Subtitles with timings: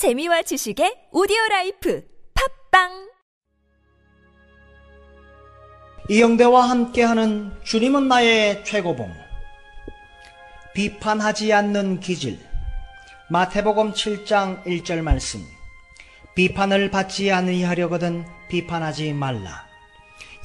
[0.00, 2.02] 재미와 지식의 오디오 라이프
[2.70, 3.10] 팟빵!
[6.08, 9.12] 이영대와 함께하는 주님은 나의 최고봉.
[10.74, 12.38] 비판하지 않는 기질.
[13.28, 15.44] 마태복음 7장 1절 말씀.
[16.34, 19.66] 비판을 받지 아니하려거든 비판하지 말라.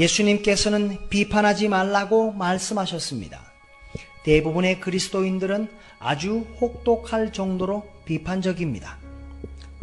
[0.00, 3.40] 예수님께서는 비판하지 말라고 말씀하셨습니다.
[4.24, 5.68] 대부분의 그리스도인들은
[6.00, 9.03] 아주 혹독할 정도로 비판적입니다.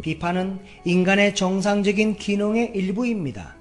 [0.02, 3.54] 비판은 인간의 정상적인 기능의 일부입니다.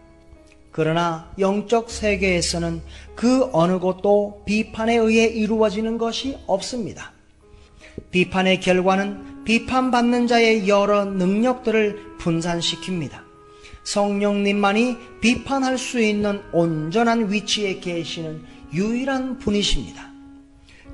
[0.72, 2.81] 그러나 영적 세계에서는
[3.16, 7.12] 그 어느 것도 비판에 의해 이루어지는 것이 없습니다.
[8.12, 13.22] 비판의 결과는 비판받는 자의 여러 능력들을 분산시킵니다.
[13.84, 20.09] 성령님만이 비판할 수 있는 온전한 위치에 계시는 유일한 분이십니다.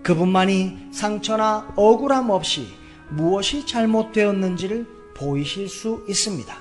[0.02, 2.68] 그분만이 상처나 억울함 없이
[3.10, 6.56] 무엇이 잘못되었는지를 보이실 수 있습니다.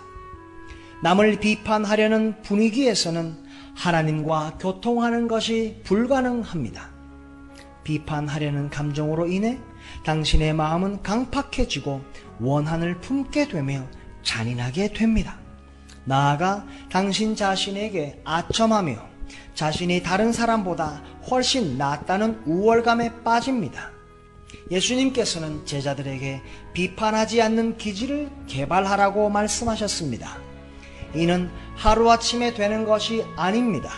[1.03, 3.37] 남을 비판하려는 분위기에서는
[3.75, 6.91] 하나님과 교통하는 것이 불가능합니다.
[7.85, 9.59] 비판하려는 감정으로 인해
[10.05, 12.01] 당신의 마음은 강팍해지고
[12.41, 13.87] 원한을 품게 되며
[14.23, 15.39] 잔인하게 됩니다.
[16.05, 18.97] 나아가 당신 자신에게 아첨하며
[19.55, 23.96] 자신이 다른 사람보다 훨씬 낫다는 우월감에 빠집니다.
[24.71, 26.41] 예수님께서는 제자들에게
[26.73, 30.39] 비판하지 않는 기질을 개발하라고 말씀하셨습니다.
[31.15, 33.91] 이는 하루아침에 되는 것이 아닙니다.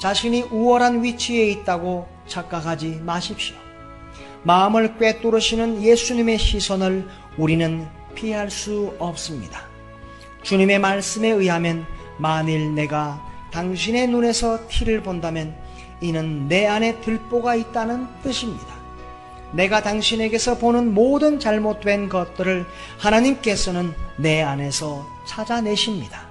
[0.00, 3.56] 자신이 우월한 위치에 있다고 착각하지 마십시오.
[4.42, 7.06] 마음을 꿰뚫으시는 예수님의 시선을
[7.36, 9.62] 우리는 피할 수 없습니다.
[10.42, 11.86] 주님의 말씀에 의하면
[12.18, 15.54] 만일 내가 당신의 눈에서 티를 본다면
[16.00, 18.81] 이는 내 안에 들보가 있다는 뜻입니다.
[19.52, 22.66] 내가 당신에게서 보는 모든 잘못된 것들을
[22.98, 26.28] 하나님께서는 내 안에서 찾아내십니다.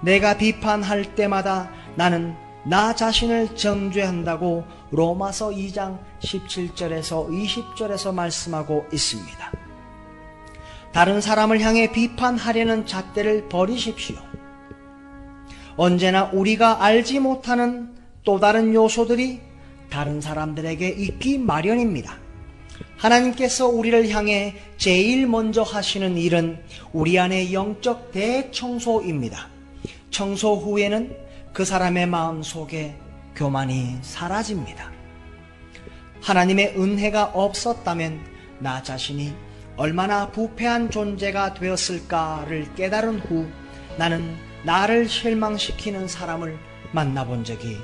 [0.00, 9.52] 내가 비판할 때마다 나는 나 자신을 정죄한다고 로마서 2장 17절에서 20절에서 말씀하고 있습니다.
[10.92, 14.16] 다른 사람을 향해 비판하려는 잣대를 버리십시오.
[15.76, 17.94] 언제나 우리가 알지 못하는
[18.24, 19.45] 또 다른 요소들이
[19.96, 22.18] 다른 사람들에게 있기 마련입니다.
[22.98, 26.62] 하나님께서 우리를 향해 제일 먼저 하시는 일은
[26.92, 29.48] 우리 안의 영적 대청소입니다.
[30.10, 31.16] 청소 후에는
[31.54, 32.94] 그 사람의 마음 속에
[33.36, 34.92] 교만이 사라집니다.
[36.20, 38.20] 하나님의 은혜가 없었다면
[38.58, 39.32] 나 자신이
[39.78, 43.46] 얼마나 부패한 존재가 되었을까를 깨달은 후
[43.96, 46.58] 나는 나를 실망시키는 사람을
[46.92, 47.78] 만나본 적이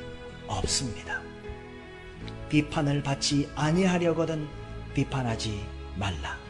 [0.47, 1.23] 없습니다.
[2.53, 4.47] 비판을 받지 아니하려거든
[4.93, 5.59] 비판하지
[5.97, 6.42] 말라.